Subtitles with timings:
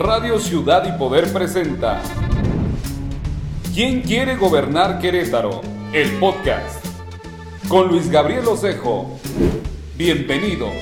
[0.00, 2.00] Radio Ciudad y Poder presenta
[3.74, 5.60] ¿Quién quiere gobernar Querétaro?
[5.92, 6.82] El podcast
[7.68, 9.20] con Luis Gabriel Osejo.
[9.98, 10.72] Bienvenidos.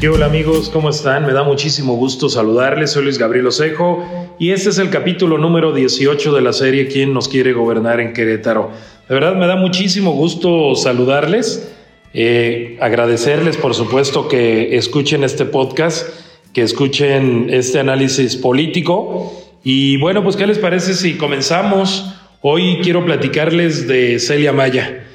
[0.00, 0.70] ¿Qué hola amigos?
[0.70, 1.24] ¿Cómo están?
[1.24, 2.90] Me da muchísimo gusto saludarles.
[2.90, 4.04] Soy Luis Gabriel Osejo
[4.40, 8.12] y este es el capítulo número 18 de la serie ¿Quién nos quiere gobernar en
[8.12, 8.72] Querétaro?
[9.08, 11.72] De verdad me da muchísimo gusto saludarles.
[12.12, 16.08] Eh, agradecerles, por supuesto, que escuchen este podcast,
[16.52, 19.32] que escuchen este análisis político.
[19.62, 22.14] Y bueno, pues, ¿qué les parece si comenzamos?
[22.40, 25.06] Hoy quiero platicarles de Celia Maya.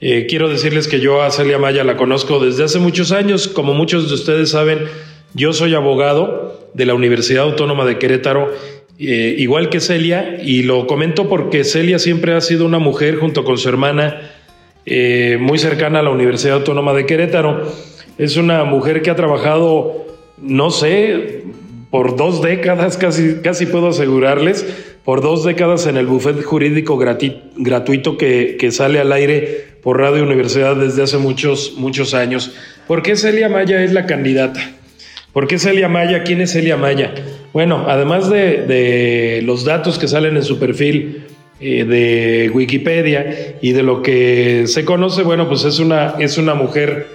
[0.00, 3.48] Eh, quiero decirles que yo a Celia Maya la conozco desde hace muchos años.
[3.48, 4.80] Como muchos de ustedes saben,
[5.32, 8.52] yo soy abogado de la Universidad Autónoma de Querétaro,
[8.98, 13.44] eh, igual que Celia, y lo comento porque Celia siempre ha sido una mujer junto
[13.44, 14.32] con su hermana
[14.86, 17.66] eh, muy cercana a la Universidad Autónoma de Querétaro.
[18.18, 20.04] Es una mujer que ha trabajado,
[20.44, 21.42] no sé,
[21.90, 24.66] por dos décadas, casi, casi puedo asegurarles,
[25.04, 30.76] por dos décadas en el bufete jurídico gratuito que, sale al aire por Radio Universidad
[30.76, 32.52] desde hace muchos, muchos años.
[32.86, 34.60] ¿Por qué Celia Maya es la candidata?
[35.32, 36.22] ¿Por qué Celia Maya?
[36.22, 37.12] ¿Quién es Celia Maya?
[37.52, 41.24] Bueno, además de, de los datos que salen en su perfil,
[41.60, 46.54] eh, de Wikipedia y de lo que se conoce, bueno, pues es una, es una
[46.54, 47.06] mujer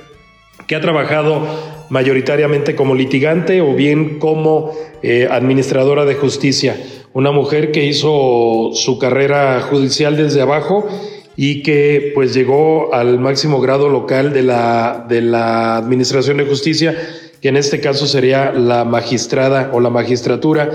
[0.70, 1.42] que ha trabajado
[1.90, 6.78] mayoritariamente como litigante o bien como eh, administradora de justicia.
[7.12, 10.88] Una mujer que hizo su carrera judicial desde abajo
[11.36, 16.96] y que pues llegó al máximo grado local de la, de la Administración de Justicia,
[17.42, 20.70] que en este caso sería la magistrada o la magistratura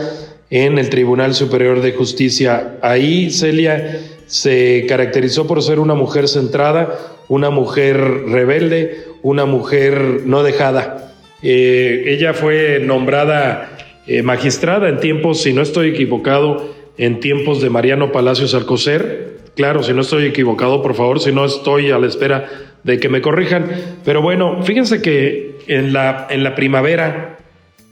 [0.51, 2.79] en el Tribunal Superior de Justicia.
[2.83, 10.42] Ahí Celia se caracterizó por ser una mujer centrada, una mujer rebelde, una mujer no
[10.42, 11.12] dejada.
[11.42, 17.70] Eh, ella fue nombrada eh, magistrada en tiempos, si no estoy equivocado, en tiempos de
[17.70, 19.39] Mariano Palacios Alcocer.
[19.57, 22.48] Claro, si no estoy equivocado, por favor, si no estoy a la espera
[22.83, 23.70] de que me corrijan.
[24.05, 27.39] Pero bueno, fíjense que en la, en la primavera,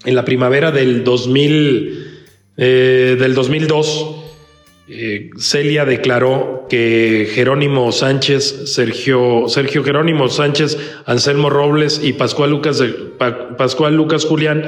[0.05, 2.23] en la primavera del 2000,
[2.57, 4.22] eh, del 2002,
[4.89, 10.77] eh, Celia declaró que Jerónimo Sánchez, Sergio, Sergio Jerónimo Sánchez,
[11.07, 12.83] Anselmo Robles y Pascual Lucas,
[13.57, 14.65] Pascual Lucas Julián,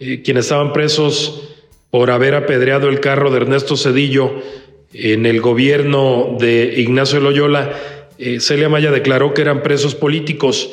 [0.00, 1.50] eh, quienes estaban presos
[1.90, 4.32] por haber apedreado el carro de Ernesto Cedillo
[4.92, 7.72] en el gobierno de Ignacio Loyola,
[8.38, 10.70] Celia Maya declaró que eran presos políticos,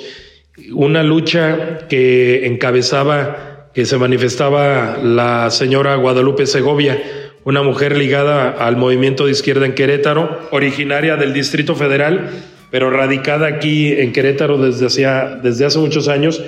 [0.74, 7.02] una lucha que encabezaba que se manifestaba la señora Guadalupe Segovia,
[7.44, 12.30] una mujer ligada al movimiento de izquierda en Querétaro, originaria del Distrito Federal,
[12.70, 16.44] pero radicada aquí en Querétaro desde, hacia, desde hace muchos años.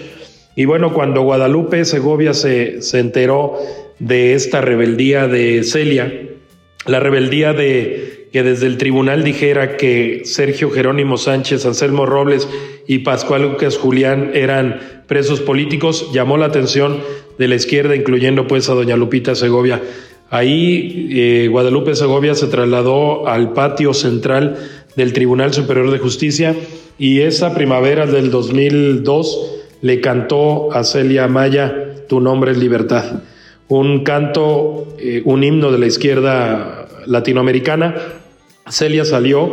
[0.55, 3.57] Y bueno, cuando Guadalupe Segovia se, se enteró
[3.99, 6.11] de esta rebeldía de Celia,
[6.85, 12.47] la rebeldía de que desde el tribunal dijera que Sergio Jerónimo Sánchez, Anselmo Robles
[12.87, 16.99] y Pascual Lucas Julián eran presos políticos, llamó la atención
[17.37, 19.81] de la izquierda, incluyendo pues a doña Lupita Segovia.
[20.33, 24.57] Ahí eh, Guadalupe Segovia se trasladó al patio central
[24.95, 26.55] del Tribunal Superior de Justicia
[26.97, 33.21] y esa primavera del 2002 le cantó a Celia Maya, Tu nombre es libertad.
[33.67, 37.95] Un canto, eh, un himno de la izquierda latinoamericana.
[38.67, 39.51] Celia salió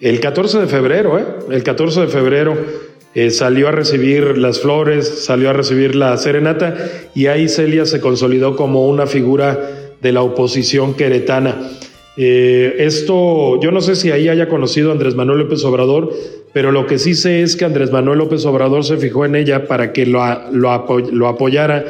[0.00, 1.24] el 14 de febrero, ¿eh?
[1.50, 2.58] el 14 de febrero
[3.14, 6.76] eh, salió a recibir las flores, salió a recibir la serenata
[7.14, 11.70] y ahí Celia se consolidó como una figura de la oposición queretana.
[12.16, 16.12] Eh, esto, yo no sé si ahí haya conocido a Andrés Manuel López Obrador,
[16.52, 19.66] pero lo que sí sé es que Andrés Manuel López Obrador se fijó en ella
[19.66, 20.22] para que lo,
[20.52, 21.86] lo, lo apoyara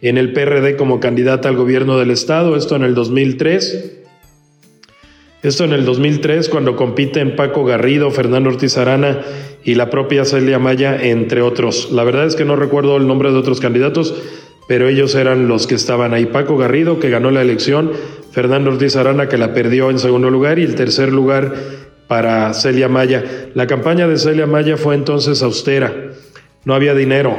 [0.00, 3.92] en el PRD como candidata al gobierno del Estado, esto en el 2003.
[5.42, 9.22] Esto en el 2003, cuando compiten Paco Garrido, Fernando Ortiz Arana
[9.64, 11.90] y la propia Celia Maya, entre otros.
[11.92, 14.14] La verdad es que no recuerdo el nombre de otros candidatos,
[14.68, 16.26] pero ellos eran los que estaban ahí.
[16.26, 17.92] Paco Garrido, que ganó la elección,
[18.32, 21.54] Fernando Ortiz Arana, que la perdió en segundo lugar, y el tercer lugar
[22.08, 23.24] para Celia Maya.
[23.54, 25.92] La campaña de Celia Maya fue entonces austera.
[26.64, 27.36] No había dinero,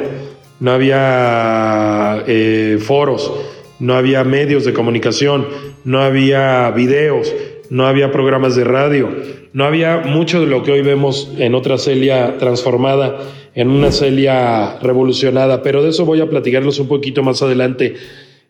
[0.59, 3.31] no había eh, foros,
[3.79, 5.47] no había medios de comunicación,
[5.83, 7.33] no había videos
[7.69, 9.09] no había programas de radio,
[9.53, 13.19] no había mucho de lo que hoy vemos en otra Celia transformada,
[13.55, 17.95] en una Celia revolucionada, pero de eso voy a platicarlos un poquito más adelante.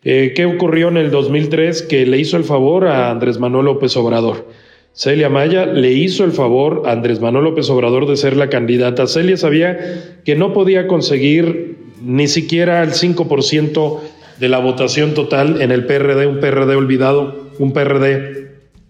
[0.04, 3.96] Eh, ¿Qué ocurrió en el 2003 que le hizo el favor a Andrés Manuel López
[3.98, 4.48] Obrador?
[4.94, 9.06] Celia Maya le hizo el favor a Andrés Manuel López Obrador de ser la candidata.
[9.06, 14.00] Celia sabía que no podía conseguir ni siquiera el 5%
[14.40, 18.47] de la votación total en el PRD, un PRD olvidado, un PRD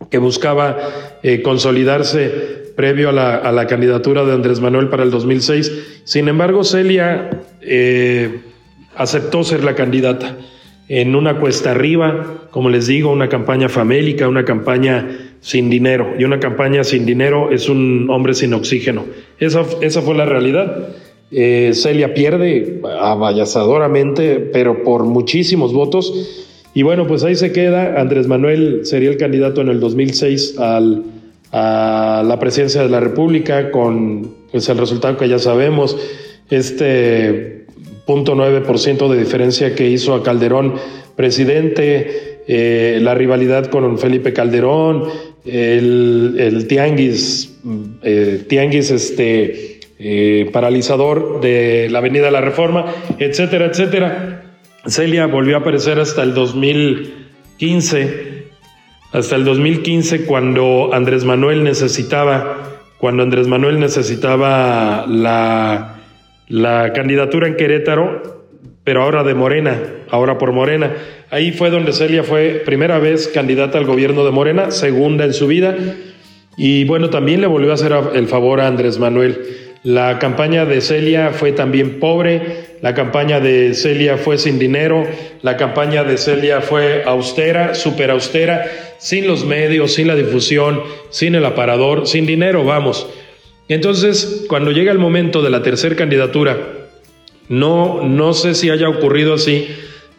[0.09, 0.77] que buscaba
[1.24, 6.01] eh, consolidarse previo a la, a la, candidatura de Andrés Manuel para el 2006.
[6.04, 8.42] Sin embargo, Celia eh,
[8.95, 10.38] aceptó ser la candidata
[10.89, 16.13] en una cuesta arriba, como les digo, una campaña famélica, una campaña sin dinero.
[16.18, 19.06] Y una campaña sin dinero es un hombre sin oxígeno.
[19.39, 20.89] Esa, esa fue la realidad.
[21.30, 26.45] Eh, Celia pierde avallazadoramente, pero por muchísimos votos.
[26.78, 28.00] Y bueno, pues ahí se queda.
[28.00, 31.06] Andrés Manuel sería el candidato en el 2006 al,
[31.52, 35.98] a la presidencia de la República con pues, el resultado que ya sabemos.
[36.52, 37.66] Este
[38.06, 40.76] 0.9% de diferencia que hizo a Calderón
[41.16, 45.06] presidente, eh, la rivalidad con Felipe Calderón,
[45.46, 47.58] el, tianguis,
[48.04, 52.86] eh, tianguis este, eh, paralizador de la Avenida la Reforma,
[53.18, 54.47] etcétera, etcétera.
[54.88, 58.48] Celia volvió a aparecer hasta el 2015,
[59.12, 65.98] hasta el 2015 cuando Andrés Manuel necesitaba, cuando Andrés Manuel necesitaba la
[66.48, 68.45] la candidatura en Querétaro,
[68.84, 69.78] pero ahora de Morena,
[70.10, 70.94] ahora por Morena.
[71.30, 75.48] Ahí fue donde Celia fue primera vez candidata al gobierno de Morena, segunda en su
[75.48, 75.75] vida,
[76.56, 79.42] y bueno, también le volvió a hacer el favor a Andrés Manuel.
[79.83, 85.06] La campaña de Celia fue también pobre, la campaña de Celia fue sin dinero,
[85.42, 88.66] la campaña de Celia fue austera, súper austera,
[89.00, 93.08] sin los medios, sin la difusión, sin el aparador, sin dinero, vamos.
[93.68, 96.58] Entonces, cuando llega el momento de la tercera candidatura,
[97.50, 99.68] no, no sé si haya ocurrido así,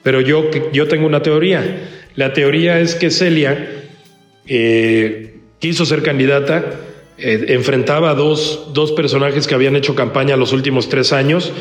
[0.03, 1.89] pero yo, yo tengo una teoría.
[2.15, 3.87] La teoría es que Celia
[4.47, 6.65] eh, quiso ser candidata,
[7.19, 11.53] eh, enfrentaba a dos, dos personajes que habían hecho campaña los últimos tres años,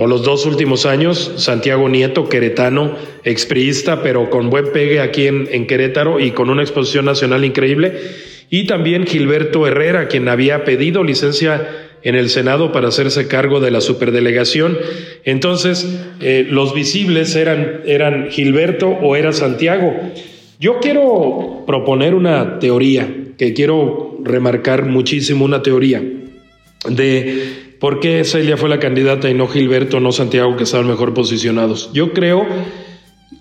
[0.00, 5.48] o los dos últimos años, Santiago Nieto, queretano, expriista, pero con buen pegue aquí en,
[5.50, 7.98] en Querétaro y con una exposición nacional increíble
[8.48, 11.68] y también Gilberto Herrera, quien había pedido licencia
[12.02, 14.78] en el Senado para hacerse cargo de la superdelegación.
[15.24, 19.94] Entonces, eh, los visibles eran, eran Gilberto o era Santiago.
[20.60, 26.02] Yo quiero proponer una teoría, que quiero remarcar muchísimo, una teoría
[26.88, 31.14] de por qué Celia fue la candidata y no Gilberto, no Santiago, que estaban mejor
[31.14, 31.90] posicionados.
[31.92, 32.46] Yo creo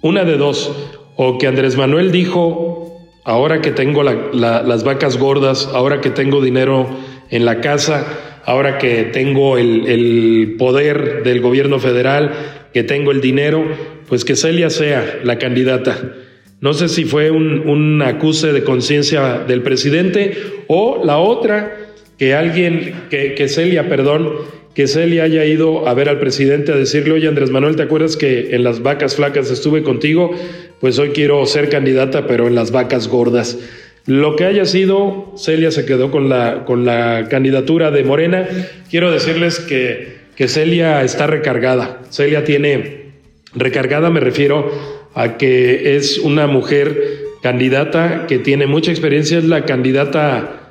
[0.02, 0.72] una de dos,
[1.16, 6.88] o que Andrés Manuel dijo, ahora que tengo las vacas gordas, ahora que tengo dinero
[7.30, 8.06] en la casa,
[8.46, 12.32] ahora que tengo el, poder del gobierno federal,
[12.74, 13.66] que tengo el dinero,
[14.08, 16.14] pues que Celia sea la candidata.
[16.62, 20.38] No sé si fue un, acuse de conciencia del presidente
[20.68, 21.87] o la otra,
[22.18, 24.32] que alguien, que, que Celia, perdón,
[24.74, 28.16] que Celia haya ido a ver al presidente a decirle, oye Andrés Manuel, ¿te acuerdas
[28.16, 30.36] que en las vacas flacas estuve contigo?
[30.80, 33.58] pues hoy quiero ser candidata, pero en las vacas gordas.
[34.06, 38.48] Lo que haya sido, Celia se quedó con la, con la candidatura de Morena.
[38.90, 42.02] Quiero decirles que, que Celia está recargada.
[42.10, 43.08] Celia tiene
[43.54, 44.72] recargada, me refiero
[45.14, 50.67] a que es una mujer candidata que tiene mucha experiencia, es la candidata,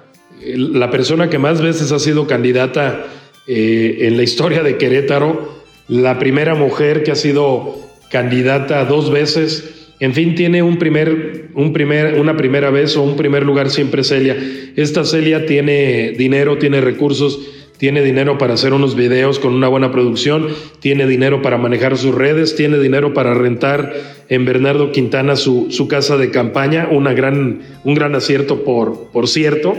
[0.55, 3.07] la persona que más veces ha sido candidata
[3.47, 5.57] eh, en la historia de Querétaro,
[5.89, 7.77] la primera mujer que ha sido
[8.11, 13.17] candidata dos veces en fin, tiene un primer, un primer, una primera vez o un
[13.17, 14.37] primer lugar siempre Celia.
[14.77, 17.41] Esta Celia tiene dinero, tiene recursos,
[17.79, 20.49] tiene dinero para hacer unos videos con una buena producción,
[20.81, 23.95] tiene dinero para manejar sus redes, tiene dinero para rentar
[24.29, 29.29] en Bernardo Quintana su, su casa de campaña, una gran, un gran acierto por, por
[29.29, 29.75] cierto.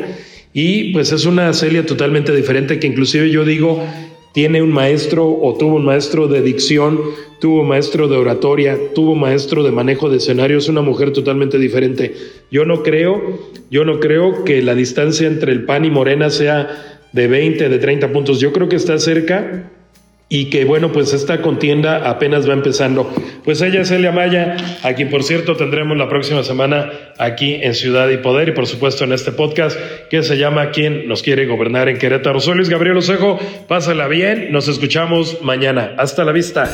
[0.54, 3.84] Y pues es una Celia totalmente diferente que inclusive yo digo
[4.34, 7.00] tiene un maestro o tuvo un maestro de dicción,
[7.40, 12.14] tuvo maestro de oratoria, tuvo maestro de manejo de escenario, es una mujer totalmente diferente.
[12.52, 13.40] Yo no creo,
[13.72, 17.80] yo no creo que la distancia entre el PAN y Morena sea de 20, de
[17.80, 18.40] 30 puntos.
[18.40, 19.72] Yo creo que está cerca
[20.30, 23.10] y que bueno, pues esta contienda apenas va empezando.
[23.46, 27.74] Pues ella es Elia Maya, a quien por cierto tendremos la próxima semana aquí en
[27.74, 29.80] Ciudad y Poder y por supuesto en este podcast
[30.10, 32.40] que se llama ¿Quién nos quiere gobernar en Querétaro?
[32.40, 35.94] Soy Luis Gabriel Osejo, pásala bien, nos escuchamos mañana.
[35.98, 36.70] Hasta la vista.